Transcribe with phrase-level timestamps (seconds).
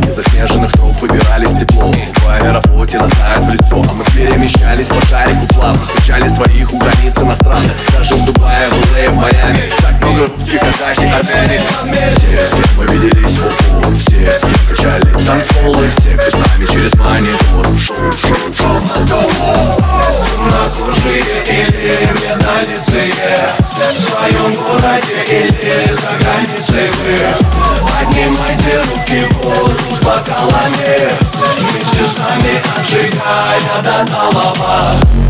[0.00, 1.92] дел Незаснеженных троп выбирались тепло.
[1.92, 6.78] В аэропорте нас знают в лицо А мы перемещались по шарику плавно Встречали своих у
[6.78, 9.70] границ иностранных Даже в Дубае, в Лэ, в Майами.
[9.80, 11.60] Так много русских, казахи, армяне.
[12.16, 15.90] Все, с кем мы виделись в упор Все, с кем качали танцполы.
[15.98, 18.80] Все, кто с нами через монитор Шоу, шоу, шоу
[20.46, 23.12] На кружие или мне на лице
[23.72, 27.18] В своем городе или за границей вы
[27.80, 29.28] Поднимайте руки вверх
[30.38, 31.08] бокалами
[31.56, 35.27] Вместе с нами отжигая до талого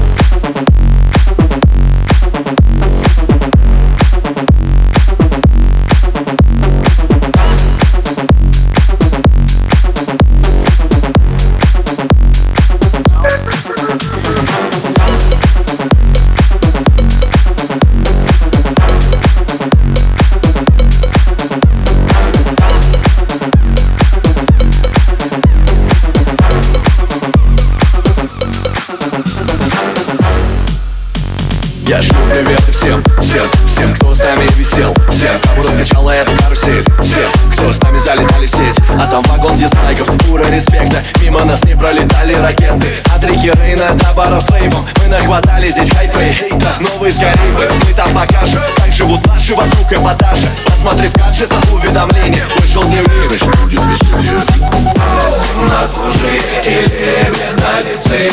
[32.29, 37.73] приветы всем, всем, всем, кто с нами висел Всем, кому раскачала эту карусель Всем, кто
[37.73, 41.03] с нами залетали в сеть А там вагон дизлайков, пура респекта.
[41.21, 42.89] Мимо нас не пролетали ракеты.
[43.15, 44.87] От реки Рейна до баров с рейвом.
[45.01, 46.75] Мы нахватали здесь хайпа и хейта.
[46.81, 50.49] Новые Карибы, мы там покажем Как живут наши вокруг эпатажа.
[50.67, 53.31] Посмотри в гаджет уведомление Вышел дневник,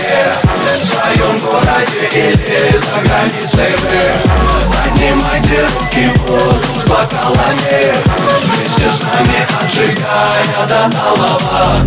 [0.05, 4.01] В своем городе или за границей вы
[4.71, 7.95] Поднимайте руки в воздух с бокалами
[8.41, 11.79] Вместе с нами отжигая до талого